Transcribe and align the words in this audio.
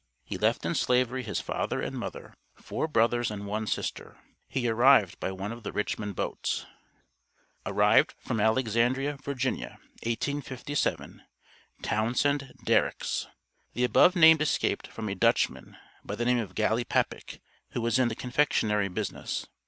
He 0.23 0.35
left 0.35 0.65
in 0.65 0.73
slavery 0.73 1.21
his 1.21 1.39
father 1.39 1.79
and 1.79 1.95
mother, 1.95 2.33
four 2.55 2.87
brothers 2.87 3.29
and 3.29 3.45
one 3.45 3.67
sister. 3.67 4.17
He 4.47 4.67
arrived 4.67 5.19
by 5.19 5.31
one 5.31 5.51
of 5.51 5.61
the 5.61 5.71
Richmond 5.71 6.15
boats. 6.15 6.65
ARRIVED 7.67 8.15
FROM 8.17 8.39
ALEXANDRIA, 8.39 9.17
VA., 9.17 9.29
1857. 9.29 11.21
TOWNSEND 11.83 12.51
DERRIX. 12.65 13.27
The 13.73 13.83
above 13.83 14.15
named 14.15 14.41
escaped 14.41 14.87
from 14.87 15.07
a 15.07 15.13
"Dutchman" 15.13 15.77
by 16.03 16.15
the 16.15 16.25
name 16.25 16.39
of 16.39 16.55
Gallipappick, 16.55 17.39
who 17.73 17.81
was 17.81 17.99
in 17.99 18.07
the 18.07 18.15
confectionery 18.15 18.87
business. 18.87 19.45